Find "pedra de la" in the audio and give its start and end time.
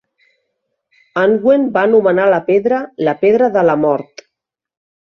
3.27-3.79